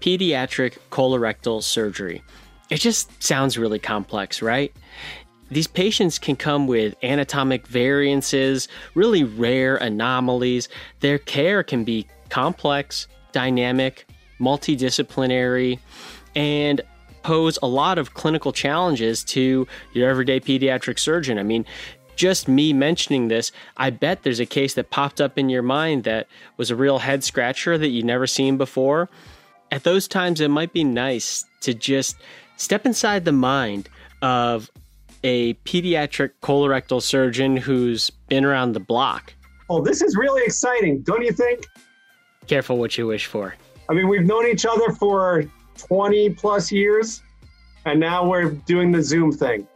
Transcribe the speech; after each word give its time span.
Pediatric 0.00 0.78
colorectal 0.90 1.62
surgery. 1.62 2.22
It 2.70 2.78
just 2.78 3.22
sounds 3.22 3.56
really 3.56 3.78
complex, 3.78 4.42
right? 4.42 4.74
These 5.50 5.66
patients 5.66 6.18
can 6.18 6.36
come 6.36 6.66
with 6.66 6.94
anatomic 7.02 7.66
variances, 7.66 8.68
really 8.94 9.24
rare 9.24 9.76
anomalies. 9.76 10.68
Their 11.00 11.18
care 11.18 11.62
can 11.62 11.84
be 11.84 12.06
complex, 12.28 13.06
dynamic, 13.32 14.06
multidisciplinary, 14.40 15.78
and 16.34 16.80
pose 17.22 17.58
a 17.62 17.66
lot 17.66 17.98
of 17.98 18.14
clinical 18.14 18.52
challenges 18.52 19.24
to 19.24 19.66
your 19.92 20.08
everyday 20.08 20.40
pediatric 20.40 20.98
surgeon. 20.98 21.38
I 21.38 21.42
mean, 21.42 21.64
just 22.16 22.48
me 22.48 22.72
mentioning 22.72 23.28
this, 23.28 23.52
I 23.76 23.90
bet 23.90 24.22
there's 24.22 24.40
a 24.40 24.46
case 24.46 24.74
that 24.74 24.90
popped 24.90 25.20
up 25.20 25.38
in 25.38 25.48
your 25.48 25.62
mind 25.62 26.04
that 26.04 26.26
was 26.56 26.70
a 26.70 26.76
real 26.76 26.98
head 26.98 27.24
scratcher 27.24 27.76
that 27.78 27.88
you'd 27.88 28.04
never 28.04 28.26
seen 28.26 28.56
before. 28.56 29.08
At 29.70 29.84
those 29.84 30.06
times, 30.06 30.40
it 30.40 30.48
might 30.48 30.72
be 30.72 30.84
nice 30.84 31.44
to 31.62 31.74
just 31.74 32.16
step 32.56 32.86
inside 32.86 33.24
the 33.24 33.32
mind 33.32 33.88
of 34.22 34.70
a 35.22 35.54
pediatric 35.64 36.30
colorectal 36.42 37.02
surgeon 37.02 37.56
who's 37.56 38.10
been 38.28 38.44
around 38.44 38.72
the 38.72 38.80
block. 38.80 39.34
Oh, 39.70 39.82
this 39.82 40.02
is 40.02 40.16
really 40.16 40.42
exciting, 40.44 41.00
don't 41.00 41.24
you 41.24 41.32
think? 41.32 41.66
Careful 42.46 42.76
what 42.76 42.96
you 42.98 43.06
wish 43.06 43.26
for. 43.26 43.54
I 43.88 43.94
mean, 43.94 44.08
we've 44.08 44.26
known 44.26 44.46
each 44.46 44.66
other 44.66 44.92
for 44.92 45.44
20 45.78 46.30
plus 46.30 46.70
years, 46.70 47.22
and 47.86 47.98
now 47.98 48.28
we're 48.28 48.50
doing 48.50 48.92
the 48.92 49.02
Zoom 49.02 49.32
thing. 49.32 49.66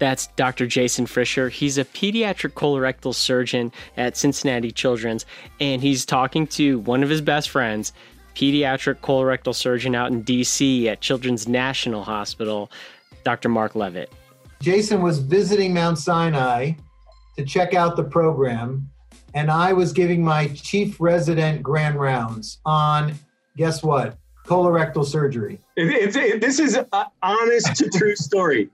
That's 0.00 0.28
Dr. 0.28 0.66
Jason 0.66 1.04
Frischer. 1.04 1.50
He's 1.50 1.76
a 1.76 1.84
pediatric 1.84 2.54
colorectal 2.54 3.14
surgeon 3.14 3.70
at 3.98 4.16
Cincinnati 4.16 4.72
Children's, 4.72 5.26
and 5.60 5.82
he's 5.82 6.06
talking 6.06 6.46
to 6.48 6.78
one 6.80 7.02
of 7.02 7.10
his 7.10 7.20
best 7.20 7.50
friends, 7.50 7.92
pediatric 8.34 8.96
colorectal 9.00 9.54
surgeon 9.54 9.94
out 9.94 10.10
in 10.10 10.24
DC 10.24 10.86
at 10.86 11.02
Children's 11.02 11.46
National 11.46 12.02
Hospital, 12.02 12.72
Dr. 13.24 13.50
Marc 13.50 13.74
Levitt. 13.74 14.10
Jason 14.62 15.02
was 15.02 15.18
visiting 15.18 15.74
Mount 15.74 15.98
Sinai 15.98 16.72
to 17.36 17.44
check 17.44 17.74
out 17.74 17.94
the 17.94 18.04
program, 18.04 18.88
and 19.34 19.50
I 19.50 19.74
was 19.74 19.92
giving 19.92 20.24
my 20.24 20.48
chief 20.48 20.98
resident 20.98 21.62
grand 21.62 22.00
rounds 22.00 22.58
on 22.64 23.14
guess 23.58 23.82
what? 23.82 24.16
Colorectal 24.46 25.04
surgery. 25.04 25.60
It, 25.76 26.16
it, 26.16 26.16
it, 26.16 26.40
this 26.40 26.58
is 26.58 26.74
an 26.74 26.86
honest 27.22 27.76
to 27.76 27.90
true 27.90 28.16
story 28.16 28.70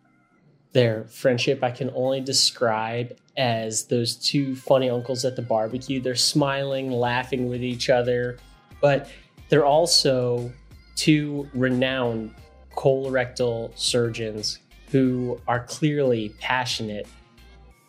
their 0.76 1.04
friendship 1.04 1.64
I 1.64 1.70
can 1.70 1.90
only 1.94 2.20
describe 2.20 3.16
as 3.38 3.84
those 3.86 4.14
two 4.14 4.54
funny 4.54 4.90
uncles 4.90 5.24
at 5.24 5.34
the 5.34 5.40
barbecue. 5.40 6.02
They're 6.02 6.14
smiling, 6.14 6.90
laughing 6.90 7.48
with 7.48 7.62
each 7.62 7.88
other, 7.88 8.36
but 8.82 9.08
they're 9.48 9.64
also 9.64 10.52
two 10.94 11.48
renowned 11.54 12.34
colorectal 12.76 13.72
surgeons 13.74 14.58
who 14.90 15.40
are 15.48 15.60
clearly 15.60 16.34
passionate 16.40 17.08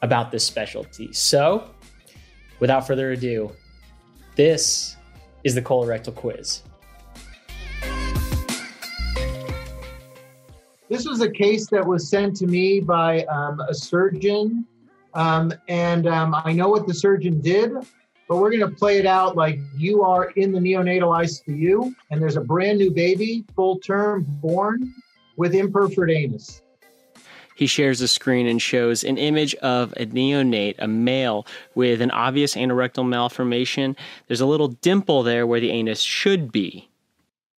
about 0.02 0.32
this 0.32 0.46
specialty. 0.46 1.12
So, 1.12 1.70
without 2.62 2.88
further 2.88 3.12
ado, 3.12 3.52
this 4.38 4.96
is 5.44 5.56
the 5.56 5.62
colorectal 5.62 6.16
quiz. 6.16 6.64
This 10.90 11.06
was 11.06 11.22
a 11.22 11.30
case 11.30 11.68
that 11.68 11.86
was 11.86 12.10
sent 12.10 12.36
to 12.38 12.48
me 12.48 12.80
by 12.80 13.24
um, 13.26 13.60
a 13.60 13.74
surgeon, 13.74 14.66
um, 15.14 15.52
and 15.68 16.08
um, 16.08 16.34
I 16.34 16.54
know 16.54 16.70
what 16.70 16.88
the 16.88 16.94
surgeon 16.94 17.42
did, 17.42 17.74
but 18.30 18.38
we're 18.38 18.52
going 18.52 18.62
to 18.62 18.76
play 18.76 18.98
it 18.98 19.06
out 19.06 19.36
like 19.36 19.60
you 19.76 20.04
are 20.04 20.30
in 20.32 20.54
the 20.54 20.60
neonatal 20.60 21.10
ICU, 21.24 21.94
and 22.10 22.22
there's 22.22 22.38
a 22.38 22.42
brand 22.42 22.78
new 22.78 22.92
baby, 22.92 23.44
full 23.54 23.80
term, 23.80 24.26
born 24.42 24.94
with 25.36 25.54
imperforate 25.54 26.16
anus. 26.16 26.62
He 27.58 27.68
shares 27.68 28.02
a 28.02 28.08
screen 28.08 28.48
and 28.48 28.62
shows 28.62 29.04
an 29.04 29.18
image 29.18 29.56
of 29.56 29.92
a 29.94 30.06
neonate, 30.06 30.76
a 30.78 30.88
male 30.88 31.48
with 31.74 32.02
an 32.02 32.12
obvious 32.12 32.56
anorectal 32.56 33.08
malformation. 33.08 33.98
There's 34.28 34.42
a 34.42 34.46
little 34.46 34.68
dimple 34.68 35.24
there 35.24 35.48
where 35.48 35.60
the 35.60 35.72
anus 35.72 36.02
should 36.02 36.52
be. 36.52 36.88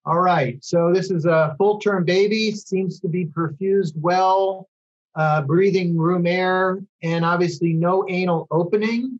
All 0.09 0.21
right, 0.21 0.57
so 0.63 0.91
this 0.91 1.11
is 1.11 1.25
a 1.25 1.53
full 1.59 1.77
term 1.77 2.03
baby, 2.03 2.49
seems 2.49 2.99
to 3.01 3.07
be 3.07 3.27
perfused 3.27 3.93
well, 3.95 4.67
uh, 5.13 5.43
breathing 5.43 5.95
room 5.95 6.25
air, 6.25 6.79
and 7.03 7.23
obviously 7.23 7.73
no 7.73 8.03
anal 8.09 8.47
opening. 8.49 9.19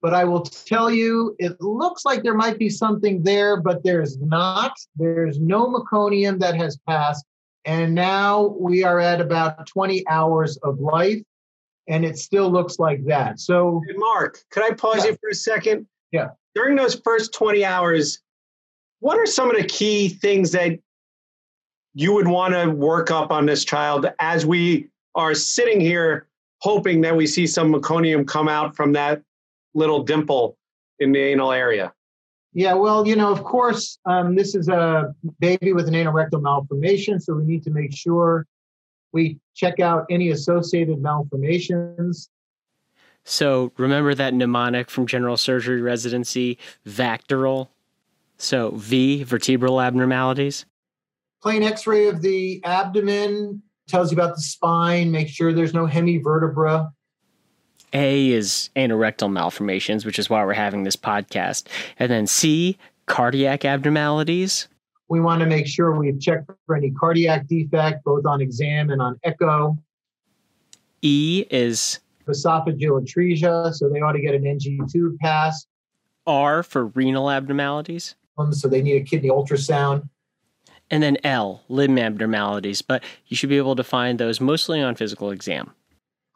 But 0.00 0.14
I 0.14 0.24
will 0.24 0.40
tell 0.40 0.90
you, 0.90 1.36
it 1.38 1.60
looks 1.60 2.06
like 2.06 2.22
there 2.22 2.32
might 2.32 2.58
be 2.58 2.70
something 2.70 3.22
there, 3.22 3.60
but 3.60 3.84
there's 3.84 4.16
not. 4.16 4.72
There's 4.96 5.38
no 5.38 5.66
meconium 5.66 6.38
that 6.38 6.56
has 6.56 6.78
passed. 6.88 7.26
And 7.66 7.94
now 7.94 8.56
we 8.58 8.82
are 8.82 9.00
at 9.00 9.20
about 9.20 9.66
20 9.66 10.08
hours 10.08 10.56
of 10.62 10.80
life, 10.80 11.20
and 11.88 12.06
it 12.06 12.16
still 12.16 12.50
looks 12.50 12.78
like 12.78 13.04
that. 13.04 13.38
So, 13.38 13.82
hey 13.86 13.96
Marc, 13.98 14.38
could 14.50 14.62
I 14.62 14.72
pause 14.72 15.04
yeah. 15.04 15.10
you 15.10 15.18
for 15.20 15.28
a 15.28 15.34
second? 15.34 15.86
Yeah. 16.10 16.28
During 16.54 16.76
those 16.76 16.94
first 17.04 17.34
20 17.34 17.66
hours, 17.66 18.22
what 19.00 19.18
are 19.18 19.26
some 19.26 19.50
of 19.50 19.56
the 19.56 19.64
key 19.64 20.08
things 20.08 20.52
that 20.52 20.78
you 21.94 22.12
would 22.12 22.28
want 22.28 22.54
to 22.54 22.70
work 22.70 23.10
up 23.10 23.32
on 23.32 23.46
this 23.46 23.64
child 23.64 24.06
as 24.20 24.46
we 24.46 24.88
are 25.14 25.34
sitting 25.34 25.80
here 25.80 26.26
hoping 26.60 27.00
that 27.00 27.16
we 27.16 27.26
see 27.26 27.46
some 27.46 27.72
meconium 27.72 28.26
come 28.26 28.48
out 28.48 28.76
from 28.76 28.92
that 28.92 29.22
little 29.74 30.02
dimple 30.02 30.56
in 30.98 31.12
the 31.12 31.18
anal 31.18 31.52
area? 31.52 31.92
Yeah, 32.52 32.74
well, 32.74 33.06
you 33.06 33.16
know, 33.16 33.30
of 33.30 33.44
course, 33.44 33.98
um, 34.06 34.34
this 34.34 34.54
is 34.54 34.68
a 34.68 35.14
baby 35.38 35.72
with 35.72 35.88
an 35.88 35.94
anal 35.94 36.12
rectal 36.12 36.40
malformation, 36.40 37.20
so 37.20 37.34
we 37.34 37.44
need 37.44 37.62
to 37.64 37.70
make 37.70 37.94
sure 37.94 38.46
we 39.12 39.38
check 39.54 39.80
out 39.80 40.06
any 40.10 40.30
associated 40.30 41.00
malformations. 41.00 42.28
So 43.24 43.72
remember 43.76 44.14
that 44.14 44.34
mnemonic 44.34 44.90
from 44.90 45.06
general 45.06 45.36
surgery 45.36 45.80
residency, 45.80 46.58
VACTERL? 46.86 47.70
So, 48.40 48.70
V, 48.70 49.22
vertebral 49.22 49.82
abnormalities. 49.82 50.64
Plain 51.42 51.62
x 51.62 51.86
ray 51.86 52.08
of 52.08 52.22
the 52.22 52.62
abdomen 52.64 53.62
tells 53.86 54.10
you 54.10 54.16
about 54.16 54.34
the 54.34 54.40
spine, 54.40 55.10
make 55.10 55.28
sure 55.28 55.52
there's 55.52 55.74
no 55.74 55.86
hemivertebra. 55.86 56.90
A 57.92 58.30
is 58.30 58.70
anorectal 58.76 59.30
malformations, 59.30 60.06
which 60.06 60.18
is 60.18 60.30
why 60.30 60.42
we're 60.42 60.54
having 60.54 60.84
this 60.84 60.96
podcast. 60.96 61.66
And 61.98 62.10
then 62.10 62.26
C, 62.26 62.78
cardiac 63.04 63.66
abnormalities. 63.66 64.68
We 65.08 65.20
want 65.20 65.40
to 65.40 65.46
make 65.46 65.66
sure 65.66 65.94
we've 65.94 66.18
checked 66.18 66.50
for 66.66 66.76
any 66.76 66.92
cardiac 66.92 67.46
defect, 67.46 68.04
both 68.04 68.24
on 68.24 68.40
exam 68.40 68.88
and 68.88 69.02
on 69.02 69.20
echo. 69.22 69.76
E 71.02 71.44
is 71.50 72.00
esophageal 72.26 73.04
atresia, 73.04 73.74
so 73.74 73.90
they 73.90 74.00
ought 74.00 74.12
to 74.12 74.20
get 74.20 74.34
an 74.34 74.46
NG 74.46 74.80
tube 74.90 75.18
pass. 75.18 75.66
R 76.26 76.62
for 76.62 76.86
renal 76.86 77.30
abnormalities 77.30 78.14
so 78.52 78.68
they 78.68 78.82
need 78.82 78.96
a 78.96 79.04
kidney 79.04 79.28
ultrasound. 79.28 80.08
And 80.90 81.02
then 81.02 81.18
L, 81.22 81.62
limb 81.68 81.98
abnormalities, 81.98 82.82
but 82.82 83.04
you 83.26 83.36
should 83.36 83.48
be 83.48 83.58
able 83.58 83.76
to 83.76 83.84
find 83.84 84.18
those 84.18 84.40
mostly 84.40 84.82
on 84.82 84.96
physical 84.96 85.30
exam. 85.30 85.72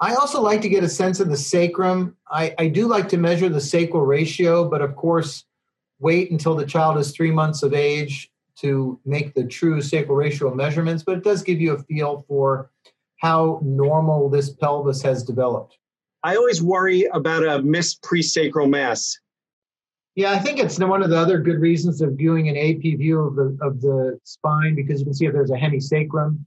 I 0.01 0.15
also 0.15 0.41
like 0.41 0.61
to 0.63 0.69
get 0.69 0.85
a 0.85 0.89
sense 0.89 1.21
of 1.21 1.29
the 1.29 1.37
sacrum. 1.37 2.17
I, 2.31 2.55
I 2.59 2.69
do 2.69 2.87
like 2.87 3.09
to 3.11 3.17
measure 3.17 3.49
the 3.49 3.61
sacral 3.61 4.05
ratio, 4.05 4.69
but 4.69 4.83
of 4.83 4.97
course, 4.97 5.45
wait 5.99 6.31
until 6.31 6.55
the 6.55 6.67
child 6.67 6.99
is 6.99 7.13
three 7.13 7.31
months 7.31 7.63
of 7.63 7.75
age 7.75 8.31
to 8.57 9.01
make 9.05 9.35
the 9.35 9.45
true 9.45 9.81
sacral 9.81 10.17
ratio 10.17 10.55
measurements, 10.55 11.03
but 11.03 11.19
it 11.19 11.25
does 11.25 11.43
give 11.43 11.61
you 11.61 11.73
a 11.73 11.83
feel 11.85 12.25
for 12.29 12.71
how 13.17 13.61
normal 13.63 14.29
this 14.29 14.51
pelvis 14.51 15.03
has 15.03 15.23
developed. 15.23 15.79
I 16.23 16.37
always 16.37 16.63
worry 16.63 17.05
about 17.13 17.47
a 17.47 17.63
missed 17.63 18.03
presacral 18.03 18.69
mass. 18.69 19.19
Yeah, 20.17 20.31
I 20.31 20.39
think 20.39 20.61
it's 20.61 20.79
one 20.79 21.03
of 21.03 21.11
the 21.11 21.19
other 21.19 21.39
good 21.39 21.61
reasons 21.61 22.01
of 22.01 22.13
viewing 22.13 22.49
an 22.49 22.57
AP 22.57 22.83
view 22.99 23.21
of 23.21 23.35
the 23.35 23.59
of 23.61 23.81
the 23.81 24.19
spine 24.23 24.77
because 24.77 25.01
you 25.01 25.07
can 25.07 25.15
see 25.15 25.27
if 25.27 25.33
there's 25.33 25.51
a 25.51 25.57
hemisacrum. 25.57 26.45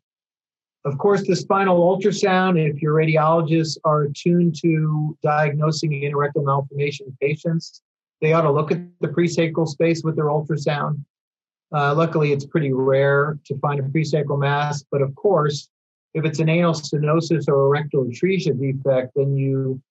Of 0.85 0.97
course, 0.97 1.27
the 1.27 1.35
spinal 1.35 1.77
ultrasound, 1.81 2.57
if 2.57 2.81
your 2.81 2.93
radiologists 2.93 3.77
are 3.83 4.03
attuned 4.03 4.55
to 4.61 5.17
diagnosing 5.21 5.91
anorectal 5.91 6.45
malformation 6.45 7.17
patients, 7.19 7.81
they 8.21 8.31
ought 8.31 8.43
to 8.43 8.51
look 8.51 8.71
at 8.71 8.79
the 9.01 9.09
presacral 9.09 9.67
space 9.67 10.01
with 10.01 10.15
their 10.15 10.27
ultrasound. 10.27 11.03
Uh, 11.75 11.93
luckily, 11.93 12.31
it's 12.31 12.45
pretty 12.45 12.71
rare 12.71 13.37
to 13.45 13.57
find 13.59 13.81
a 13.81 13.83
presacral 13.83 14.39
mass, 14.39 14.85
but 14.89 15.01
of 15.01 15.13
course, 15.15 15.67
if 16.13 16.23
it's 16.23 16.39
an 16.39 16.47
anal 16.47 16.73
stenosis 16.73 17.49
or 17.49 17.65
a 17.65 17.67
rectal 17.67 18.05
atresia 18.05 18.57
defect, 18.57 19.11
then 19.15 19.35
you 19.35 19.81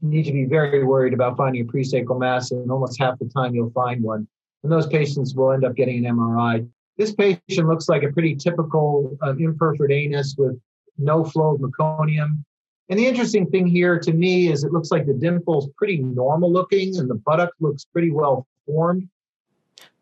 need 0.00 0.24
to 0.24 0.32
be 0.32 0.44
very 0.44 0.84
worried 0.84 1.12
about 1.12 1.36
finding 1.36 1.62
a 1.62 1.64
presacral 1.64 2.18
mass, 2.18 2.50
and 2.50 2.70
almost 2.70 2.98
half 2.98 3.18
the 3.18 3.26
time 3.26 3.54
you'll 3.54 3.70
find 3.70 4.02
one. 4.02 4.26
And 4.62 4.72
those 4.72 4.86
patients 4.86 5.34
will 5.34 5.52
end 5.52 5.64
up 5.64 5.74
getting 5.74 6.04
an 6.04 6.16
MRI. 6.16 6.68
This 6.96 7.14
patient 7.14 7.68
looks 7.68 7.88
like 7.88 8.02
a 8.02 8.12
pretty 8.12 8.34
typical 8.34 9.16
uh, 9.22 9.34
imperforate 9.34 9.92
anus 9.92 10.34
with 10.36 10.58
no 10.98 11.24
flow 11.24 11.54
of 11.54 11.60
meconium. 11.60 12.42
And 12.88 12.98
the 12.98 13.06
interesting 13.06 13.46
thing 13.50 13.66
here 13.66 13.98
to 14.00 14.12
me 14.12 14.50
is 14.50 14.64
it 14.64 14.72
looks 14.72 14.90
like 14.90 15.06
the 15.06 15.12
dimple's 15.12 15.68
pretty 15.76 15.98
normal 15.98 16.50
looking 16.50 16.96
and 16.98 17.08
the 17.08 17.14
buttock 17.14 17.50
looks 17.60 17.84
pretty 17.84 18.10
well 18.10 18.46
formed. 18.66 19.08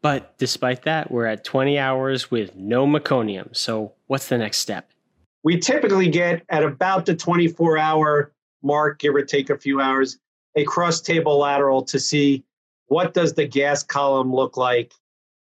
But 0.00 0.38
despite 0.38 0.82
that, 0.82 1.10
we're 1.10 1.26
at 1.26 1.44
20 1.44 1.78
hours 1.78 2.30
with 2.30 2.54
no 2.54 2.86
meconium. 2.86 3.54
So 3.56 3.92
what's 4.06 4.28
the 4.28 4.38
next 4.38 4.58
step? 4.58 4.90
We 5.42 5.58
typically 5.58 6.08
get 6.08 6.42
at 6.48 6.62
about 6.62 7.06
the 7.06 7.14
24 7.14 7.76
hour 7.76 8.32
mark, 8.66 8.98
give 8.98 9.14
or 9.14 9.22
take 9.22 9.50
a 9.50 9.56
few 9.56 9.80
hours, 9.80 10.18
a 10.56 10.64
cross 10.64 11.00
table 11.00 11.38
lateral 11.38 11.82
to 11.82 11.98
see 11.98 12.42
what 12.88 13.14
does 13.14 13.32
the 13.34 13.46
gas 13.46 13.82
column 13.82 14.34
look 14.34 14.56
like 14.56 14.92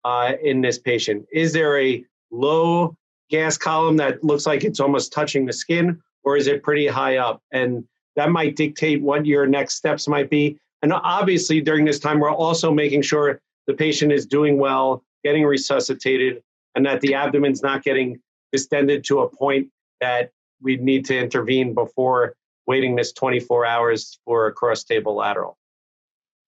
uh, 0.06 0.34
in 0.44 0.62
this 0.62 0.78
patient. 0.78 1.26
Is 1.32 1.54
there 1.54 1.80
a 1.80 2.04
low 2.32 2.96
gas 3.30 3.58
column 3.58 3.98
that 3.98 4.24
looks 4.24 4.46
like 4.46 4.64
it's 4.64 4.80
almost 4.80 5.12
touching 5.12 5.46
the 5.46 5.54
skin, 5.54 6.02
or 6.24 6.38
is 6.38 6.48
it 6.48 6.64
pretty 6.64 6.88
high 6.88 7.18
up? 7.18 7.42
And 7.52 7.84
that 8.16 8.32
might 8.32 8.56
dictate 8.56 9.02
what 9.02 9.26
your 9.26 9.46
next 9.46 9.76
steps 9.76 10.08
might 10.08 10.30
be. 10.30 10.58
And 10.82 10.94
obviously, 10.94 11.62
during 11.62 11.86
this 11.86 12.00
time, 12.00 12.20
we're 12.20 12.32
also 12.32 12.72
making 12.72 13.02
sure 13.02 13.42
the 13.66 13.74
patient 13.74 14.12
is 14.12 14.26
doing 14.26 14.58
well, 14.58 15.04
getting 15.24 15.44
resuscitated, 15.44 16.42
and 16.76 16.86
that 16.86 17.02
the 17.02 17.14
abdomen's 17.14 17.64
not 17.64 17.84
getting 17.84 18.20
distended 18.52 19.04
to 19.06 19.20
a 19.20 19.30
point 19.30 19.70
that 20.00 20.32
we 20.62 20.78
need 20.78 21.06
to 21.06 21.18
intervene 21.18 21.74
before 21.74 22.36
waiting 22.68 22.96
this 22.96 23.14
24 23.14 23.66
hours 23.66 24.20
for 24.26 24.48
a 24.48 24.54
cross 24.54 24.84
table 24.84 25.16
lateral. 25.16 25.58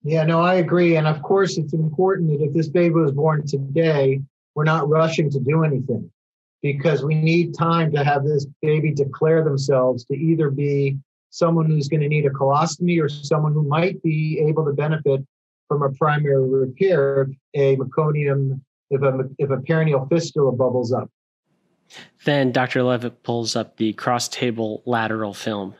Yeah, 0.02 0.24
no, 0.24 0.40
I 0.40 0.54
agree. 0.54 0.96
And 0.96 1.06
of 1.06 1.22
course, 1.22 1.58
it's 1.58 1.74
important 1.74 2.30
that 2.30 2.44
if 2.44 2.54
this 2.54 2.68
baby 2.68 2.94
was 2.94 3.12
born 3.12 3.46
today, 3.46 4.20
we're 4.54 4.64
not 4.64 4.88
rushing 4.88 5.30
to 5.30 5.40
do 5.40 5.64
anything 5.64 6.10
because 6.62 7.02
we 7.02 7.14
need 7.14 7.54
time 7.54 7.92
to 7.92 8.04
have 8.04 8.24
this 8.24 8.46
baby 8.62 8.92
declare 8.92 9.44
themselves 9.44 10.04
to 10.04 10.14
either 10.14 10.50
be 10.50 10.98
someone 11.30 11.66
who's 11.66 11.88
going 11.88 12.00
to 12.00 12.08
need 12.08 12.26
a 12.26 12.30
colostomy 12.30 13.00
or 13.00 13.08
someone 13.08 13.52
who 13.52 13.62
might 13.62 14.02
be 14.02 14.38
able 14.46 14.64
to 14.64 14.72
benefit 14.72 15.24
from 15.68 15.82
a 15.82 15.90
primary 15.92 16.48
repair 16.48 17.30
a 17.54 17.76
meconium 17.76 18.60
if 18.90 19.02
a, 19.02 19.20
if 19.38 19.50
a 19.50 19.56
perineal 19.58 20.08
fistula 20.08 20.50
bubbles 20.50 20.92
up. 20.92 21.08
Then 22.24 22.52
Dr. 22.52 22.82
Levitt 22.82 23.22
pulls 23.22 23.54
up 23.56 23.76
the 23.76 23.92
cross 23.92 24.28
table 24.28 24.82
lateral 24.84 25.34
film. 25.34 25.74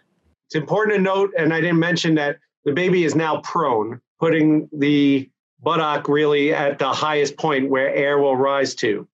It's 0.50 0.56
important 0.56 0.97
to 0.97 1.00
note, 1.00 1.31
and 1.38 1.55
I 1.55 1.61
didn't 1.61 1.79
mention 1.79 2.17
that 2.17 2.38
the 2.64 2.73
baby 2.73 3.05
is 3.05 3.14
now 3.14 3.41
prone, 3.43 4.00
putting 4.19 4.69
the 4.73 5.31
buttock 5.62 6.08
really 6.08 6.52
at 6.52 6.81
the 6.81 6.93
highest 6.93 7.37
point 7.37 7.70
where 7.70 7.94
air 7.94 8.19
will 8.19 8.37
rise 8.37 8.75
to. 8.76 9.06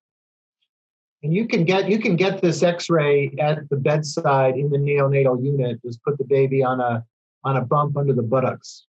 And 1.21 1.31
you 1.31 1.47
can 1.47 1.63
get 1.63 1.89
you 1.89 1.99
can 1.99 2.15
get 2.15 2.41
this 2.41 2.63
X-ray 2.63 3.35
at 3.39 3.69
the 3.69 3.75
bedside 3.75 4.55
in 4.55 4.71
the 4.71 4.79
neonatal 4.79 5.43
unit. 5.43 5.79
Just 5.83 6.01
put 6.01 6.17
the 6.17 6.23
baby 6.23 6.63
on 6.63 6.79
a 6.79 7.05
on 7.43 7.57
a 7.57 7.61
bump 7.61 7.97
under 7.97 8.13
the 8.13 8.23
buttocks. 8.23 8.87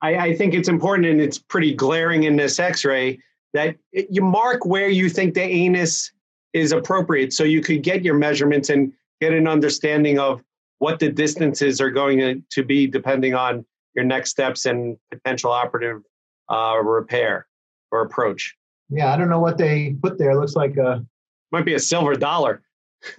I, 0.00 0.14
I 0.16 0.36
think 0.36 0.54
it's 0.54 0.68
important, 0.68 1.08
and 1.08 1.20
it's 1.20 1.38
pretty 1.38 1.74
glaring 1.74 2.22
in 2.22 2.36
this 2.36 2.60
X-ray 2.60 3.18
that 3.54 3.74
it, 3.92 4.06
you 4.08 4.22
mark 4.22 4.64
where 4.64 4.88
you 4.88 5.08
think 5.08 5.34
the 5.34 5.42
anus 5.42 6.12
is 6.52 6.70
appropriate, 6.70 7.32
so 7.32 7.42
you 7.42 7.60
could 7.60 7.82
get 7.82 8.04
your 8.04 8.14
measurements 8.14 8.70
and 8.70 8.92
get 9.20 9.32
an 9.32 9.48
understanding 9.48 10.20
of 10.20 10.40
what 10.78 10.98
the 10.98 11.10
distances 11.10 11.80
are 11.80 11.90
going 11.90 12.44
to, 12.50 12.62
be, 12.62 12.86
depending 12.86 13.34
on 13.34 13.64
your 13.94 14.04
next 14.04 14.30
steps 14.30 14.66
and 14.66 14.96
potential 15.10 15.50
operative 15.50 16.02
uh, 16.48 16.78
repair 16.82 17.46
or 17.90 18.02
approach. 18.02 18.54
Yeah, 18.90 19.12
I 19.12 19.16
don't 19.16 19.28
know 19.28 19.40
what 19.40 19.58
they 19.58 19.96
put 20.02 20.18
there. 20.18 20.30
It 20.30 20.38
looks 20.38 20.56
like 20.56 20.76
a 20.76 21.04
might 21.50 21.64
be 21.64 21.74
a 21.74 21.78
silver 21.78 22.14
dollar. 22.14 22.62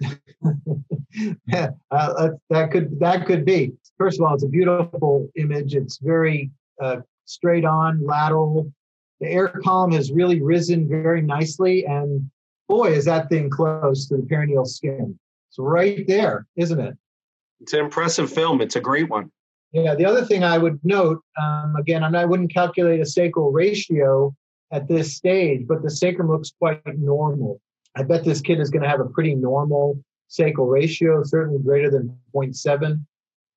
yeah, 1.46 1.70
uh, 1.90 2.30
that 2.50 2.70
could 2.70 2.98
that 3.00 3.26
could 3.26 3.44
be. 3.44 3.72
First 3.98 4.18
of 4.18 4.26
all, 4.26 4.34
it's 4.34 4.44
a 4.44 4.48
beautiful 4.48 5.28
image. 5.36 5.74
It's 5.74 5.98
very 5.98 6.50
uh, 6.80 6.98
straight 7.24 7.64
on, 7.64 8.04
lateral. 8.04 8.72
The 9.20 9.28
air 9.28 9.48
column 9.48 9.92
has 9.92 10.10
really 10.10 10.40
risen 10.40 10.88
very 10.88 11.20
nicely, 11.20 11.84
and 11.86 12.30
boy, 12.68 12.92
is 12.92 13.04
that 13.04 13.28
thing 13.28 13.50
close 13.50 14.08
to 14.08 14.16
the 14.16 14.22
perineal 14.22 14.66
skin. 14.66 15.18
It's 15.50 15.58
right 15.58 16.06
there, 16.06 16.46
isn't 16.56 16.80
it? 16.80 16.96
It's 17.60 17.72
an 17.72 17.80
impressive 17.80 18.32
film. 18.32 18.60
It's 18.60 18.76
a 18.76 18.80
great 18.80 19.08
one. 19.08 19.30
Yeah. 19.72 19.94
The 19.94 20.04
other 20.04 20.24
thing 20.24 20.42
I 20.42 20.58
would 20.58 20.80
note, 20.82 21.22
um, 21.40 21.76
again, 21.76 22.02
I 22.02 22.24
wouldn't 22.24 22.52
calculate 22.52 23.00
a 23.00 23.06
sacral 23.06 23.52
ratio 23.52 24.34
at 24.72 24.88
this 24.88 25.14
stage, 25.14 25.66
but 25.66 25.82
the 25.82 25.90
sacrum 25.90 26.28
looks 26.28 26.52
quite 26.58 26.80
normal. 26.98 27.60
I 27.96 28.02
bet 28.02 28.24
this 28.24 28.40
kid 28.40 28.60
is 28.60 28.70
going 28.70 28.82
to 28.82 28.88
have 28.88 29.00
a 29.00 29.08
pretty 29.08 29.34
normal 29.34 30.02
sacral 30.28 30.68
ratio, 30.68 31.22
certainly 31.24 31.60
greater 31.60 31.90
than 31.90 32.16
0.7, 32.34 33.04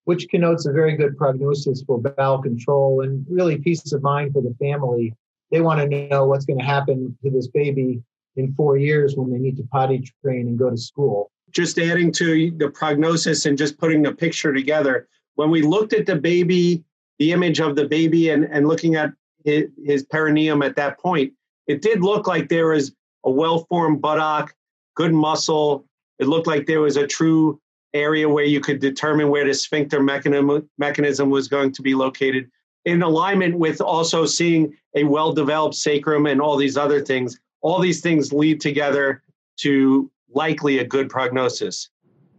which 0.05 0.27
connotes 0.29 0.65
a 0.65 0.71
very 0.71 0.97
good 0.97 1.15
prognosis 1.17 1.83
for 1.83 1.99
bowel 1.99 2.41
control 2.41 3.01
and 3.01 3.25
really 3.29 3.59
peace 3.59 3.93
of 3.93 4.01
mind 4.01 4.33
for 4.33 4.41
the 4.41 4.55
family. 4.59 5.13
They 5.51 5.61
want 5.61 5.79
to 5.79 6.07
know 6.07 6.25
what's 6.25 6.45
going 6.45 6.59
to 6.59 6.65
happen 6.65 7.15
to 7.23 7.29
this 7.29 7.47
baby 7.47 8.01
in 8.35 8.53
four 8.55 8.77
years 8.77 9.15
when 9.15 9.31
they 9.31 9.37
need 9.37 9.57
to 9.57 9.63
potty 9.71 10.03
train 10.23 10.47
and 10.47 10.57
go 10.57 10.71
to 10.71 10.77
school. 10.77 11.31
Just 11.53 11.77
adding 11.77 12.11
to 12.13 12.51
the 12.57 12.69
prognosis 12.69 13.45
and 13.45 13.57
just 13.57 13.77
putting 13.77 14.01
the 14.01 14.11
picture 14.11 14.53
together, 14.53 15.07
when 15.35 15.49
we 15.49 15.61
looked 15.61 15.93
at 15.93 16.05
the 16.05 16.15
baby, 16.15 16.83
the 17.19 17.31
image 17.31 17.59
of 17.59 17.75
the 17.75 17.87
baby, 17.87 18.29
and, 18.29 18.45
and 18.45 18.67
looking 18.67 18.95
at 18.95 19.11
his, 19.45 19.65
his 19.83 20.03
perineum 20.03 20.61
at 20.61 20.75
that 20.75 20.99
point, 20.99 21.33
it 21.67 21.81
did 21.81 22.01
look 22.01 22.27
like 22.27 22.49
there 22.49 22.67
was 22.69 22.93
a 23.25 23.31
well 23.31 23.65
formed 23.69 24.01
buttock, 24.01 24.53
good 24.95 25.13
muscle. 25.13 25.85
It 26.19 26.27
looked 26.27 26.47
like 26.47 26.65
there 26.65 26.81
was 26.81 26.97
a 26.97 27.07
true 27.07 27.59
area 27.93 28.27
where 28.27 28.45
you 28.45 28.59
could 28.59 28.79
determine 28.79 29.29
where 29.29 29.45
the 29.45 29.53
sphincter 29.53 30.01
mechanism, 30.01 30.67
mechanism 30.77 31.29
was 31.29 31.47
going 31.47 31.71
to 31.73 31.81
be 31.81 31.93
located 31.93 32.49
in 32.85 33.01
alignment 33.01 33.57
with 33.57 33.79
also 33.81 34.25
seeing 34.25 34.75
a 34.95 35.03
well 35.03 35.31
developed 35.31 35.75
sacrum 35.75 36.25
and 36.25 36.41
all 36.41 36.57
these 36.57 36.77
other 36.77 37.01
things. 37.01 37.39
All 37.61 37.79
these 37.79 38.01
things 38.01 38.33
lead 38.33 38.59
together 38.59 39.23
to 39.57 40.11
likely 40.33 40.79
a 40.79 40.85
good 40.85 41.09
prognosis. 41.09 41.89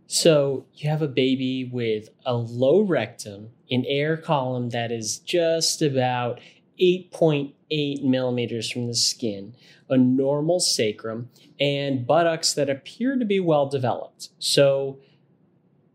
So 0.06 0.66
you 0.74 0.90
have 0.90 1.02
a 1.02 1.08
baby 1.08 1.68
with 1.72 2.10
a 2.26 2.34
low 2.34 2.82
rectum, 2.82 3.50
an 3.70 3.84
air 3.86 4.16
column 4.16 4.70
that 4.70 4.92
is 4.92 5.18
just 5.18 5.80
about 5.80 6.40
8.8 6.80 8.02
millimeters 8.02 8.70
from 8.70 8.86
the 8.86 8.94
skin, 8.94 9.54
a 9.88 9.96
normal 9.96 10.60
sacrum, 10.60 11.30
and 11.58 12.06
buttocks 12.06 12.52
that 12.54 12.68
appear 12.68 13.16
to 13.16 13.24
be 13.24 13.40
well 13.40 13.66
developed. 13.66 14.30
So, 14.38 14.98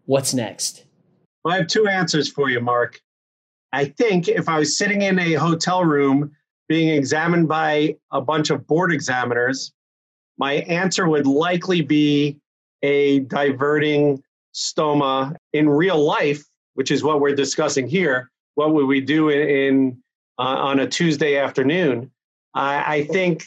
what's 0.05 0.33
next? 0.33 0.85
Well, 1.43 1.53
I 1.53 1.57
have 1.57 1.67
two 1.67 1.87
answers 1.87 2.29
for 2.31 2.49
you, 2.49 2.59
Marc. 2.59 2.99
I 3.71 3.85
think 3.85 4.27
if 4.27 4.49
I 4.49 4.59
was 4.59 4.77
sitting 4.77 5.03
in 5.03 5.19
a 5.19 5.33
hotel 5.33 5.85
room 5.85 6.31
being 6.67 6.89
examined 6.89 7.47
by 7.47 7.95
a 8.11 8.21
bunch 8.21 8.49
of 8.49 8.65
board 8.65 8.91
examiners, 8.91 9.71
my 10.39 10.53
answer 10.53 11.07
would 11.07 11.27
likely 11.27 11.81
be 11.81 12.37
a 12.81 13.19
diverting 13.19 14.23
stoma 14.55 15.35
in 15.53 15.69
real 15.69 16.01
life, 16.01 16.43
which 16.73 16.91
is 16.91 17.03
what 17.03 17.19
we're 17.19 17.35
discussing 17.35 17.87
here. 17.87 18.31
What 18.55 18.73
would 18.73 18.87
we 18.87 19.01
do 19.01 19.29
in, 19.29 19.47
in 19.49 20.03
uh, 20.39 20.41
on 20.41 20.79
a 20.79 20.87
Tuesday 20.87 21.37
afternoon? 21.37 22.09
I, 22.55 22.95
I 22.95 23.03
think 23.03 23.45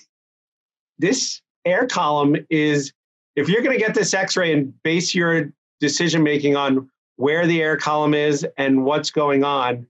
this 0.99 1.41
air 1.65 1.87
column 1.87 2.37
is 2.51 2.93
if 3.35 3.49
you're 3.49 3.63
going 3.63 3.77
to 3.77 3.83
get 3.83 3.95
this 3.95 4.13
x-ray 4.13 4.53
and 4.53 4.75
base 4.83 5.15
your 5.15 5.51
decision 5.81 6.23
making 6.23 6.57
on 6.57 6.91
where 7.17 7.47
the 7.47 7.63
air 7.63 7.77
column 7.77 8.15
is 8.15 8.47
and 8.57 8.85
what's 8.85 9.11
going 9.11 9.45
on 9.45 9.87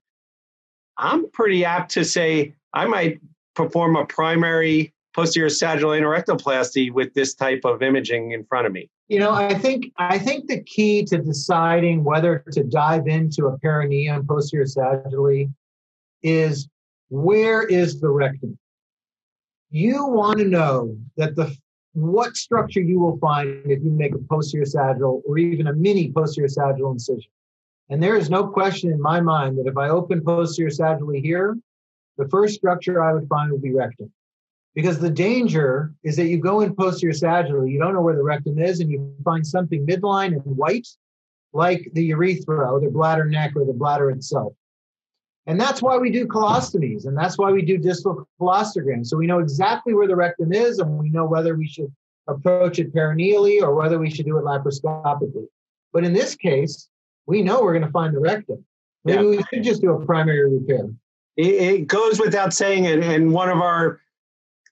i'm 0.99 1.30
pretty 1.30 1.64
apt 1.64 1.90
to 1.92 2.04
say 2.04 2.54
i 2.75 2.87
might 2.87 3.21
perform 3.54 3.97
a 3.97 4.04
primary 4.04 4.92
posterior 5.14 5.49
sagittal 5.49 5.90
anorectoplasty 5.90 6.92
with 6.92 7.12
this 7.14 7.35
type 7.35 7.61
of 7.64 7.83
imaging 7.83 8.33
in 8.33 8.45
front 8.45 8.66
of 8.66 8.73
me 8.73 8.88
you 9.09 9.19
know 9.19 9.33
i 9.33 9.54
think 9.54 9.92
i 9.99 10.19
think 10.19 10.49
the 10.49 10.62
key 10.64 11.04
to 11.04 11.19
deciding 11.19 12.04
whether 12.04 12.45
to 12.52 12.62
dive 12.64 13.07
into 13.07 13.47
a 13.47 13.59
perineum 13.59 14.26
posterior 14.26 14.66
sagittally 14.66 15.50
is 16.23 16.69
where 17.09 17.62
is 17.62 18.00
the 18.00 18.09
rectum 18.09 18.59
you 19.71 20.07
want 20.07 20.38
to 20.38 20.45
know 20.45 20.97
that 21.16 21.35
the 21.35 21.57
what 21.95 22.37
structure 22.37 22.81
you 22.81 22.99
will 22.99 23.19
find 23.19 23.71
if 23.71 23.83
you 23.83 23.90
make 23.90 24.14
a 24.14 24.19
posterior 24.19 24.64
sagittal 24.64 25.23
or 25.26 25.38
even 25.38 25.66
a 25.66 25.73
mini 25.73 26.11
posterior 26.11 26.49
sagittal 26.49 26.92
incision. 26.92 27.31
And 27.90 28.02
there 28.02 28.16
is 28.16 28.31
no 28.31 28.47
question 28.47 28.90
in 28.90 29.00
my 29.00 29.21
mind 29.21 29.59
that 29.59 29.66
if 29.66 29.76
I 29.76 29.90
open 29.90 30.23
posterior 30.23 30.71
sagittally 30.71 31.23
here, 31.23 31.57
the 32.16 32.28
first 32.28 32.54
structure 32.54 33.02
I 33.02 33.12
would 33.12 33.28
find 33.28 33.52
would 33.52 33.62
be 33.62 33.75
rectum. 33.75 34.11
Because 34.75 34.99
the 34.99 35.11
danger 35.11 35.93
is 36.02 36.17
that 36.17 36.26
you 36.26 36.38
go 36.38 36.61
in 36.61 36.75
posterior 36.75 37.12
sagittally, 37.12 37.71
you 37.71 37.79
don't 37.79 37.93
know 37.93 38.00
where 38.00 38.17
the 38.17 38.23
rectum 38.23 38.59
is, 38.59 38.81
and 38.81 38.91
you 38.91 39.14
find 39.23 39.47
something 39.47 39.87
midline 39.87 40.33
and 40.33 40.57
white, 40.57 40.88
like 41.52 41.91
the 41.93 42.05
urethra 42.05 42.71
or 42.73 42.81
the 42.81 42.88
bladder 42.88 43.26
neck 43.26 43.52
or 43.55 43.67
the 43.67 43.73
bladder 43.75 44.11
itself. 44.11 44.55
And 45.47 45.61
that's 45.61 45.83
why 45.83 45.99
we 45.99 46.11
do 46.11 46.26
colostomies 46.26 47.07
and 47.07 47.17
that's 47.17 47.37
why 47.37 47.50
we 47.50 47.62
do 47.62 47.76
distal 47.76 48.26
colostograms. 48.41 49.09
So 49.09 49.17
we 49.17 49.26
know 49.26 49.41
exactly 49.41 49.93
where 49.93 50.07
the 50.07 50.17
rectum 50.17 50.52
is 50.52 50.79
and 50.79 50.99
we 50.99 51.11
know 51.11 51.26
whether 51.26 51.57
we 51.57 51.67
should 51.67 51.93
approach 52.29 52.79
it 52.79 52.95
perineally 52.95 53.61
or 53.61 53.75
whether 53.75 53.99
we 53.99 54.09
should 54.09 54.26
do 54.26 54.38
it 54.38 54.45
laparoscopically. 54.45 55.47
But 55.93 56.05
in 56.05 56.12
this 56.12 56.37
case, 56.37 56.88
we 57.26 57.43
know 57.43 57.62
we're 57.62 57.73
going 57.73 57.85
to 57.85 57.91
find 57.91 58.14
the 58.14 58.21
rectum. 58.21 58.64
Maybe 59.05 59.25
yeah. 59.25 59.31
we 59.31 59.45
should 59.52 59.64
just 59.64 59.83
do 59.83 59.93
a 59.93 60.07
primary 60.07 60.49
repair. 60.49 60.88
It, 61.37 61.55
it 61.55 61.87
goes 61.88 62.21
without 62.21 62.55
saying, 62.55 62.87
and, 62.87 63.02
and 63.02 63.33
one 63.33 63.49
of 63.49 63.59
our, 63.59 64.00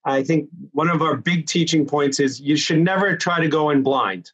I 0.04 0.22
think 0.22 0.48
one 0.72 0.88
of 0.88 1.02
our 1.02 1.16
big 1.16 1.46
teaching 1.46 1.86
points 1.86 2.20
is 2.20 2.40
you 2.40 2.56
should 2.56 2.80
never 2.80 3.16
try 3.16 3.40
to 3.40 3.48
go 3.48 3.70
in 3.70 3.82
blind, 3.82 4.32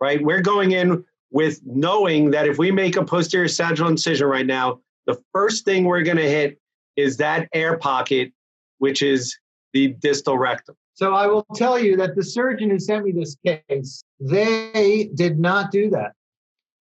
right? 0.00 0.22
We're 0.22 0.42
going 0.42 0.72
in 0.72 1.04
with 1.30 1.60
knowing 1.64 2.30
that 2.32 2.46
if 2.46 2.58
we 2.58 2.70
make 2.70 2.96
a 2.96 3.04
posterior 3.04 3.48
sagittal 3.48 3.88
incision 3.88 4.26
right 4.26 4.46
now, 4.46 4.80
the 5.06 5.20
first 5.32 5.64
thing 5.64 5.84
we're 5.84 6.02
going 6.02 6.18
to 6.18 6.28
hit 6.28 6.60
is 6.96 7.16
that 7.18 7.48
air 7.54 7.78
pocket, 7.78 8.32
which 8.78 9.02
is 9.02 9.36
the 9.72 9.88
distal 10.00 10.36
rectum. 10.36 10.74
So 10.94 11.14
I 11.14 11.26
will 11.26 11.46
tell 11.54 11.78
you 11.78 11.96
that 11.96 12.16
the 12.16 12.24
surgeon 12.24 12.70
who 12.70 12.78
sent 12.78 13.04
me 13.04 13.12
this 13.12 13.36
case, 13.46 14.02
they 14.20 15.10
did 15.14 15.38
not 15.38 15.70
do 15.70 15.90
that. 15.90 16.12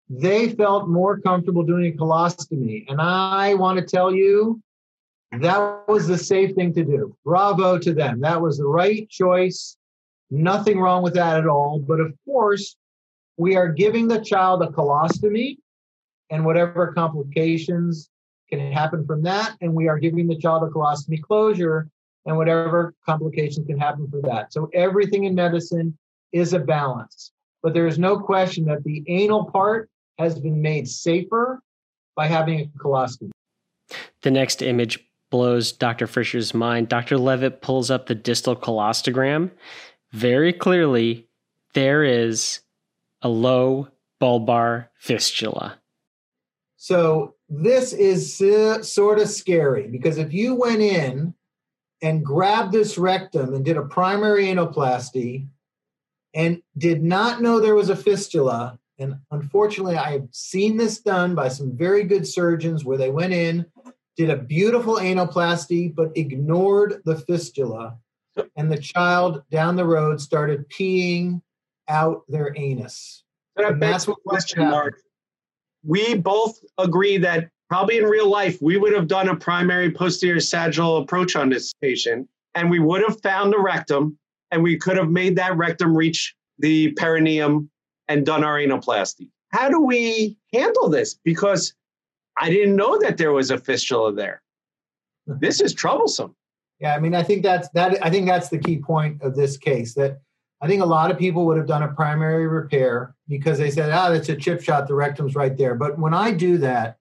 They 0.10 0.50
felt 0.50 0.88
more 0.88 1.18
comfortable 1.20 1.64
doing 1.64 1.92
a 1.92 1.98
colostomy. 1.98 2.86
And 2.88 3.02
I 3.02 3.56
want 3.56 3.80
to 3.80 3.86
tell 3.86 4.14
you, 4.14 4.62
that 5.42 5.88
was 5.88 6.08
the 6.08 6.18
safe 6.18 6.56
thing 6.56 6.74
to 6.74 6.84
do. 6.84 7.16
Bravo 7.24 7.80
to 7.80 7.94
them. 7.94 8.20
That 8.22 8.42
was 8.42 8.58
the 8.58 8.68
right 8.68 9.10
choice. 9.10 9.78
Nothing 10.30 10.80
wrong 10.80 11.04
with 11.04 11.14
that 11.16 11.38
at 11.38 11.48
all. 11.48 11.80
But 11.80 12.00
of 12.00 12.14
course, 12.26 12.76
we 13.38 13.56
are 13.56 13.70
giving 13.70 14.08
the 14.08 14.22
child 14.22 14.62
a 14.62 14.68
colostomy 14.68 15.58
and 16.30 16.46
whatever 16.46 16.94
complications 16.94 18.10
can 18.50 18.72
happen 18.72 19.06
from 19.06 19.24
that. 19.24 19.56
And 19.62 19.74
we 19.74 19.88
are 19.88 19.98
giving 19.98 20.28
the 20.28 20.38
child 20.38 20.64
a 20.64 20.68
colostomy 20.68 21.22
closure 21.22 21.90
and 22.26 22.38
whatever 22.38 22.94
complications 23.06 23.68
can 23.68 23.78
happen 23.78 24.08
for 24.10 24.22
that. 24.22 24.54
So 24.54 24.70
everything 24.74 25.24
in 25.24 25.36
medicine 25.36 25.98
is 26.32 26.54
a 26.54 26.60
balance. 26.60 27.32
But 27.62 27.74
there 27.74 27.88
is 27.88 27.98
no 27.98 28.20
question 28.20 28.66
that 28.66 28.84
the 28.84 29.04
anal 29.08 29.46
part 29.46 29.90
has 30.20 30.40
been 30.40 30.62
made 30.62 30.88
safer 30.88 31.62
by 32.16 32.28
having 32.28 32.62
a 32.62 32.78
colostomy. 32.78 33.32
The 34.22 34.32
next 34.32 34.62
image 34.62 35.00
blows 35.34 35.72
Dr. 35.72 36.06
Frischer's 36.06 36.54
mind. 36.54 36.90
Dr. 36.90 37.18
Levitt 37.18 37.60
pulls 37.60 37.90
up 37.90 38.06
the 38.06 38.14
distal 38.14 38.56
colostogram. 38.56 39.50
Very 40.12 40.54
clearly, 40.54 41.28
there 41.74 42.04
is 42.04 42.60
a 43.24 43.30
low 43.30 43.88
bulbar 44.22 44.90
fistula. 45.00 45.80
So, 46.78 47.34
this 47.50 47.94
is 47.94 48.42
uh, 48.42 48.84
sort 48.84 49.18
of 49.18 49.28
scary 49.28 49.88
because 49.88 50.20
if 50.20 50.34
you 50.34 50.54
went 50.54 50.84
in 50.84 51.34
and 52.04 52.24
grabbed 52.24 52.72
this 52.72 53.00
rectum 53.00 53.56
and 53.56 53.66
did 53.66 53.78
a 53.78 53.86
primary 53.86 54.46
anoplasty 54.46 55.48
and 56.36 56.62
did 56.78 57.02
not 57.02 57.42
know 57.42 57.60
there 57.60 57.74
was 57.74 57.90
a 57.90 57.96
fistula, 57.96 58.78
and 59.00 59.16
unfortunately, 59.32 59.98
I 59.98 60.12
have 60.12 60.28
seen 60.30 60.78
this 60.78 61.00
done 61.00 61.34
by 61.34 61.48
some 61.48 61.76
very 61.76 62.04
good 62.04 62.28
surgeons 62.28 62.86
where 62.86 63.00
they 63.00 63.10
went 63.10 63.34
in, 63.34 63.66
did 64.16 64.30
a 64.30 64.38
beautiful 64.38 64.96
anoplasty, 64.96 65.94
but 65.94 66.12
ignored 66.16 67.02
the 67.06 67.16
fistula, 67.16 67.98
and 68.56 68.72
the 68.72 68.78
child 68.78 69.44
down 69.52 69.76
the 69.76 69.86
road 69.86 70.22
started 70.22 70.70
peeing 70.70 71.42
out 71.88 72.24
their 72.28 72.54
anus. 72.58 73.24
That's 73.56 74.08
what 74.08 74.18
question 74.26 74.70
mark. 74.70 75.00
We 75.86 76.16
both 76.16 76.60
agree 76.78 77.18
that 77.18 77.50
probably 77.70 77.98
in 77.98 78.06
real 78.06 78.30
life, 78.30 78.58
we 78.62 78.78
would 78.78 78.94
have 78.94 79.08
done 79.08 79.30
a 79.30 79.36
primary 79.36 79.92
posterior 79.92 80.40
sagittal 80.40 80.98
approach 80.98 81.36
on 81.36 81.50
this 81.50 81.74
patient, 81.82 82.28
and 82.56 82.70
we 82.70 82.80
would 82.80 83.02
have 83.02 83.22
found 83.22 83.52
the 83.52 83.60
rectum, 83.60 84.18
and 84.52 84.64
we 84.64 84.78
could 84.78 84.98
have 84.98 85.10
made 85.10 85.36
that 85.36 85.58
rectum 85.58 85.96
reach 85.96 86.36
the 86.60 86.92
perineum 86.94 87.70
and 88.08 88.26
done 88.26 88.44
our 88.44 88.58
anoplasty. 88.58 89.30
How 89.50 89.70
do 89.70 89.82
we 89.82 90.38
handle 90.54 90.90
this? 90.90 91.16
Because 91.24 91.74
I 92.38 92.50
didn't 92.50 92.76
know 92.76 93.00
that 93.00 93.18
there 93.18 93.32
was 93.32 93.52
a 93.52 93.58
fistula 93.58 94.14
there. 94.14 94.42
This 95.28 95.62
is 95.62 95.74
troublesome. 95.74 96.36
Yeah, 96.80 96.96
I 96.96 97.00
mean, 97.00 97.16
I 97.16 97.24
think 97.24 97.44
that's 97.44 97.70
that. 97.70 98.04
I 98.06 98.10
think 98.10 98.28
that's 98.28 98.50
the 98.50 98.58
key 98.58 98.78
point 98.78 99.22
of 99.22 99.36
this 99.36 99.58
case. 99.58 99.94
That 99.94 100.20
I 100.62 100.68
think 100.68 100.82
a 100.82 100.86
lot 100.86 101.12
of 101.12 101.18
people 101.18 101.46
would 101.46 101.58
have 101.58 101.68
done 101.68 101.84
a 101.84 101.88
primary 101.90 102.48
repair 102.48 103.16
because 103.28 103.58
they 103.58 103.72
said, 103.72 103.92
"Ah, 103.92 104.08
oh, 104.08 104.14
that's 104.14 104.30
a 104.30 104.36
chip 104.36 104.62
shot. 104.62 104.88
The 104.88 104.96
rectum's 104.96 105.36
right 105.36 105.58
there." 105.58 105.76
But 105.76 105.98
when 105.98 106.14
I 106.14 106.32
do 106.32 106.58
that, 106.58 106.98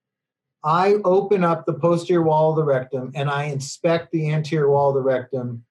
I 0.64 0.94
open 1.04 1.42
up 1.42 1.66
the 1.66 1.74
posterior 1.74 2.22
wall 2.22 2.50
of 2.50 2.56
the 2.56 2.64
rectum 2.64 3.10
and 3.14 3.28
I 3.28 3.44
inspect 3.44 4.12
the 4.12 4.30
anterior 4.30 4.70
wall 4.70 4.90
of 4.90 4.94
the 4.94 5.02
rectum. 5.02 5.64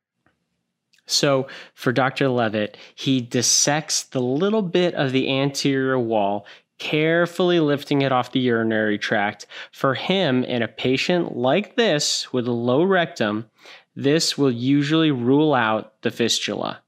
So, 1.07 1.47
for 1.73 1.91
Dr. 1.91 2.29
Levitt, 2.29 2.77
he 2.95 3.21
dissects 3.21 4.03
the 4.03 4.21
little 4.21 4.61
bit 4.61 4.93
of 4.93 5.11
the 5.11 5.29
anterior 5.29 5.99
wall, 5.99 6.45
carefully 6.81 7.59
lifting 7.59 8.01
it 8.01 8.11
off 8.11 8.31
the 8.31 8.39
urinary 8.39 8.97
tract. 8.97 9.45
For 9.71 9.93
him, 9.93 10.43
in 10.43 10.63
a 10.63 10.67
patient 10.67 11.37
like 11.37 11.75
this 11.75 12.33
with 12.33 12.47
a 12.47 12.51
low 12.51 12.83
rectum, 12.83 13.45
this 13.95 14.35
will 14.35 14.51
usually 14.51 15.11
rule 15.11 15.53
out 15.53 16.01
the 16.01 16.09
fistula. 16.09 16.81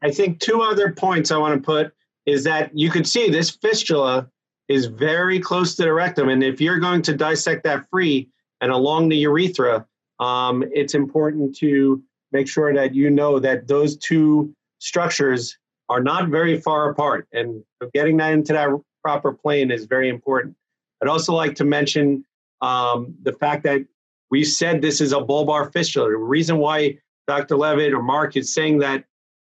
I 0.00 0.12
think 0.12 0.38
two 0.38 0.62
other 0.62 0.92
points 0.92 1.32
I 1.32 1.38
want 1.38 1.60
to 1.60 1.66
put 1.66 1.92
is 2.24 2.44
that 2.44 2.70
you 2.72 2.88
can 2.88 3.04
see 3.04 3.28
this 3.28 3.50
fistula 3.50 4.30
is 4.68 4.86
very 4.86 5.40
close 5.40 5.74
to 5.74 5.82
the 5.82 5.92
rectum. 5.92 6.28
And 6.28 6.44
if 6.44 6.60
you're 6.60 6.78
going 6.78 7.02
to 7.02 7.16
dissect 7.16 7.64
that 7.64 7.84
free 7.90 8.28
and 8.60 8.70
along 8.70 9.08
the 9.08 9.16
urethra, 9.16 9.86
um, 10.20 10.62
it's 10.70 10.94
important 10.94 11.56
to 11.56 12.00
make 12.30 12.46
sure 12.46 12.72
that 12.72 12.94
you 12.94 13.10
know 13.10 13.40
that 13.40 13.66
those 13.66 13.96
two 13.96 14.54
structures 14.78 15.58
are 15.88 16.02
not 16.02 16.28
very 16.28 16.60
far 16.60 16.90
apart. 16.90 17.26
And 17.32 17.62
getting 17.94 18.16
that 18.18 18.32
into 18.32 18.52
that 18.52 18.68
proper 19.02 19.32
plane 19.32 19.70
is 19.70 19.86
very 19.86 20.08
important. 20.08 20.54
I'd 21.02 21.08
also 21.08 21.34
like 21.34 21.54
to 21.56 21.64
mention 21.64 22.24
um, 22.60 23.14
the 23.22 23.32
fact 23.32 23.62
that 23.64 23.84
we 24.30 24.44
said 24.44 24.82
this 24.82 25.00
is 25.00 25.12
a 25.12 25.16
bulbar 25.16 25.72
fistula. 25.72 26.10
The 26.10 26.16
reason 26.16 26.58
why 26.58 26.98
Dr. 27.26 27.56
Levitt 27.56 27.92
or 27.92 28.02
Marc 28.02 28.36
is 28.36 28.52
saying 28.52 28.78
that 28.78 29.04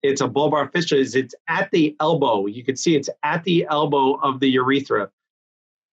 it's 0.02 0.20
a 0.20 0.28
bulbar 0.28 0.72
fistula 0.72 1.00
is 1.00 1.14
it's 1.14 1.34
at 1.48 1.70
the 1.70 1.96
elbow. 2.00 2.46
You 2.46 2.64
can 2.64 2.76
see 2.76 2.96
it's 2.96 3.10
at 3.22 3.44
the 3.44 3.66
elbow 3.70 4.14
of 4.14 4.40
the 4.40 4.48
urethra. 4.48 5.10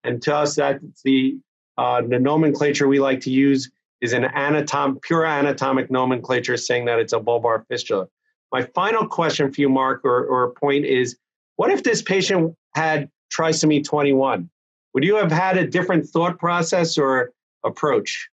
And 0.04 0.22
to 0.24 0.36
us, 0.36 0.56
that's 0.56 1.02
the, 1.04 1.38
uh, 1.78 2.02
the 2.02 2.20
nomenclature 2.20 2.88
we 2.88 3.00
like 3.00 3.22
to 3.22 3.30
use 3.30 3.70
is 4.02 4.14
an 4.14 4.24
anatom, 4.24 5.00
pure 5.02 5.26
anatomic 5.26 5.92
nomenclature 5.92 6.58
saying 6.58 6.86
that 6.86 7.00
it's 7.00 7.14
a 7.14 7.20
bulbar 7.20 7.66
fistula. 7.68 8.08
My 8.52 8.64
final 8.76 9.08
question 9.08 9.52
for 9.52 9.62
you, 9.62 9.70
Marc, 9.70 10.04
or, 10.04 10.26
or 10.26 10.52
point 10.54 10.86
is, 10.86 11.18
what 11.56 11.72
if 11.72 11.84
this 11.84 12.02
patient 12.02 12.56
had 12.76 13.10
trisomy 13.32 13.84
21? 13.84 14.50
Would 14.94 15.04
you 15.04 15.16
have 15.16 15.32
had 15.32 15.58
a 15.58 15.66
different 15.66 16.06
thought 16.06 16.38
process 16.38 16.98
or 16.98 17.32
approach? 17.64 18.30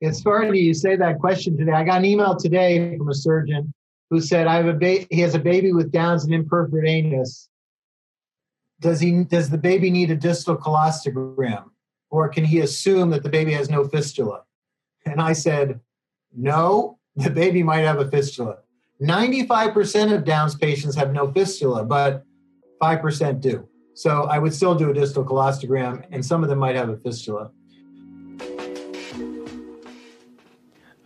It's 0.00 0.22
funny 0.22 0.58
you 0.58 0.74
say 0.74 0.96
that 0.96 1.18
question 1.18 1.56
today. 1.56 1.72
I 1.72 1.84
got 1.84 1.98
an 1.98 2.04
email 2.04 2.36
today 2.36 2.96
from 2.96 3.08
a 3.08 3.14
surgeon 3.14 3.72
who 4.10 4.20
said 4.20 4.46
I 4.46 4.56
have 4.56 4.66
a 4.66 4.72
ba- 4.72 5.06
he 5.10 5.20
has 5.20 5.34
a 5.34 5.38
baby 5.38 5.72
with 5.72 5.92
Downs 5.92 6.24
and 6.24 6.34
imperforate 6.34 6.88
anus. 6.88 7.48
Does 8.80 9.00
he 9.00 9.24
does 9.24 9.50
the 9.50 9.58
baby 9.58 9.90
need 9.90 10.10
a 10.10 10.16
distal 10.16 10.56
colostogram, 10.56 11.64
or 12.10 12.28
can 12.30 12.44
he 12.44 12.60
assume 12.60 13.10
that 13.10 13.22
the 13.22 13.28
baby 13.28 13.52
has 13.52 13.68
no 13.68 13.84
fistula? 13.84 14.42
And 15.04 15.20
I 15.20 15.34
said, 15.34 15.80
no, 16.34 16.98
the 17.14 17.30
baby 17.30 17.62
might 17.62 17.80
have 17.80 17.98
a 17.98 18.10
fistula. 18.10 18.58
95% 19.02 20.14
of 20.14 20.24
Downs 20.24 20.54
patients 20.54 20.94
have 20.94 21.12
no 21.12 21.32
fistula, 21.32 21.84
but 21.84 22.24
5% 22.82 23.40
do. 23.40 23.66
So 23.94 24.24
I 24.24 24.38
would 24.38 24.54
still 24.54 24.74
do 24.74 24.90
a 24.90 24.94
distal 24.94 25.24
colostogram, 25.24 26.04
and 26.10 26.24
some 26.24 26.42
of 26.42 26.48
them 26.48 26.58
might 26.58 26.76
have 26.76 26.88
a 26.88 26.96
fistula. 26.98 27.50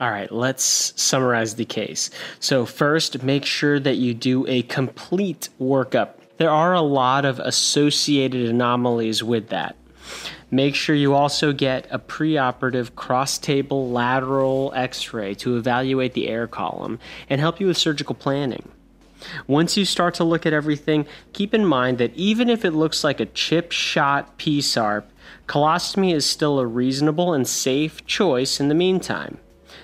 All 0.00 0.10
right, 0.10 0.30
let's 0.30 0.92
summarize 1.00 1.54
the 1.54 1.64
case. 1.64 2.10
So, 2.40 2.66
first, 2.66 3.22
make 3.22 3.44
sure 3.44 3.78
that 3.78 3.94
you 3.94 4.12
do 4.12 4.44
a 4.48 4.62
complete 4.62 5.48
workup. 5.60 6.14
There 6.36 6.50
are 6.50 6.74
a 6.74 6.80
lot 6.80 7.24
of 7.24 7.38
associated 7.38 8.48
anomalies 8.48 9.22
with 9.22 9.48
that. 9.48 9.76
Make 10.54 10.76
sure 10.76 10.94
you 10.94 11.14
also 11.14 11.52
get 11.52 11.88
a 11.90 11.99
preoperative 11.99 12.94
cross 12.94 13.38
table 13.38 13.90
lateral 13.90 14.73
x 14.76 15.12
ray 15.12 15.34
to 15.34 15.56
evaluate 15.56 16.12
the 16.12 16.28
air 16.28 16.46
column 16.46 17.00
and 17.28 17.40
help 17.40 17.58
you 17.58 17.66
with 17.66 17.76
surgical 17.76 18.14
planning. 18.14 18.68
Once 19.49 19.76
you 19.76 19.84
start 19.84 20.14
to 20.14 20.23
look 20.23 20.46
at 20.46 20.52
everything, 20.52 21.06
keep 21.32 21.54
in 21.54 21.66
mind 21.66 21.99
that 21.99 22.14
even 22.14 22.49
if 22.49 22.64
it 22.64 22.70
looks 22.70 23.02
like 23.02 23.18
a 23.18 23.26
chip 23.26 23.73
shot 23.73 24.38
PSARP, 24.38 25.02
colostomy 25.49 26.14
is 26.14 26.25
still 26.25 26.61
a 26.61 26.66
reasonable 26.66 27.32
and 27.32 27.49
safe 27.49 28.06
choice 28.06 28.61
in 28.61 28.68
the 28.68 28.76
meantime. 28.76 29.38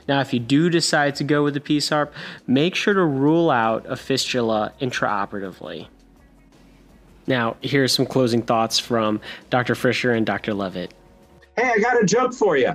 Now, 0.07 0.21
if 0.21 0.33
you 0.33 0.39
do 0.39 0.71
decide 0.71 1.17
to 1.17 1.25
go 1.25 1.43
with 1.43 1.55
the 1.55 1.61
PSARP, 1.61 2.13
make 2.47 2.77
sure 2.77 2.95
to 2.95 3.05
rule 3.05 3.51
out 3.51 3.85
a 3.89 3.97
fistula 3.97 4.73
intraoperatively. 4.81 5.89
Now, 7.27 7.57
here 7.61 7.85
are 7.85 7.89
some 7.89 8.07
closing 8.07 8.43
thoughts 8.43 8.79
from 8.79 9.21
Dr. 9.51 9.75
Frischer 9.75 10.13
and 10.13 10.27
Dr. 10.27 10.55
Levitt. 10.55 10.95
Hey, 11.57 11.71
I 11.75 11.79
got 11.79 12.03
a 12.03 12.07
joke 12.07 12.33
for 12.35 12.57
you. 12.57 12.75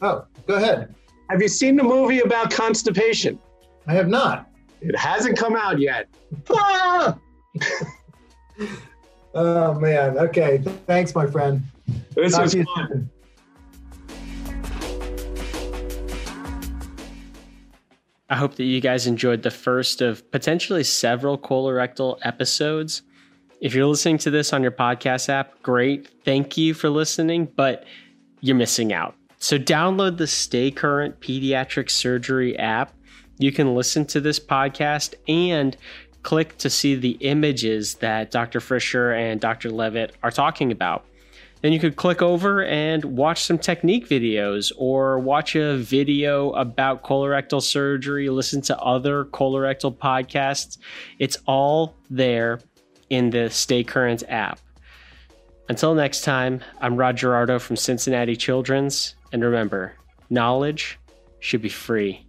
Oh, 0.00 0.24
go 0.46 0.54
ahead. 0.54 0.94
Have 1.30 1.40
you 1.40 1.48
seen 1.48 1.76
the 1.76 1.82
movie 1.82 2.20
about 2.20 2.50
constipation? 2.50 3.38
I 3.86 3.94
have 3.94 4.08
not. 4.08 4.48
It 4.80 4.96
hasn't 4.96 5.36
come 5.36 5.56
out 5.56 5.78
yet. 5.78 6.08
Ah! 6.50 7.18
Oh 9.34 9.74
man. 9.74 10.18
Okay. 10.18 10.58
Thanks, 10.86 11.14
my 11.14 11.26
friend. 11.26 11.62
This 12.14 12.32
Talk 12.32 12.42
was 12.42 12.54
fun. 12.54 12.64
soon. 12.88 13.10
I 18.28 18.36
hope 18.36 18.54
that 18.56 18.64
you 18.64 18.80
guys 18.80 19.06
enjoyed 19.06 19.42
the 19.42 19.50
first 19.50 20.00
of 20.00 20.28
potentially 20.30 20.84
several 20.84 21.36
colorectal 21.36 22.18
episodes. 22.22 23.02
If 23.60 23.74
you're 23.74 23.84
listening 23.84 24.16
to 24.18 24.30
this 24.30 24.54
on 24.54 24.62
your 24.62 24.72
podcast 24.72 25.28
app, 25.28 25.60
great. 25.62 26.08
Thank 26.24 26.56
you 26.56 26.72
for 26.72 26.88
listening, 26.88 27.44
but 27.56 27.84
you're 28.40 28.56
missing 28.56 28.90
out. 28.90 29.14
So 29.38 29.58
download 29.58 30.16
the 30.16 30.26
Stay 30.26 30.70
Current 30.70 31.20
Pediatric 31.20 31.90
Surgery 31.90 32.58
app. 32.58 32.94
You 33.38 33.52
can 33.52 33.74
listen 33.74 34.06
to 34.06 34.20
this 34.20 34.40
podcast 34.40 35.14
and 35.28 35.76
click 36.22 36.56
to 36.58 36.70
see 36.70 36.94
the 36.94 37.18
images 37.20 37.96
that 37.96 38.30
Dr. 38.30 38.60
Frischer 38.60 39.12
and 39.12 39.38
Dr. 39.38 39.70
Levitt 39.70 40.16
are 40.22 40.30
talking 40.30 40.72
about. 40.72 41.04
Then 41.60 41.74
you 41.74 41.80
could 41.80 41.96
click 41.96 42.22
over 42.22 42.64
and 42.64 43.04
watch 43.04 43.42
some 43.42 43.58
technique 43.58 44.08
videos 44.08 44.72
or 44.78 45.18
watch 45.18 45.54
a 45.54 45.76
video 45.76 46.52
about 46.52 47.02
colorectal 47.02 47.60
surgery, 47.60 48.30
listen 48.30 48.62
to 48.62 48.78
other 48.78 49.26
colorectal 49.26 49.94
podcasts. 49.94 50.78
It's 51.18 51.36
all 51.46 51.94
there 52.08 52.60
in 53.10 53.30
the 53.30 53.50
Stay 53.50 53.84
Current 53.84 54.22
app. 54.28 54.58
Until 55.68 55.94
next 55.94 56.22
time, 56.22 56.62
I'm 56.80 56.96
Rod 56.96 57.16
Gerardo 57.16 57.58
from 57.58 57.76
Cincinnati 57.76 58.34
Children's, 58.36 59.14
and 59.32 59.44
remember, 59.44 59.92
knowledge 60.30 60.98
should 61.40 61.62
be 61.62 61.68
free. 61.68 62.26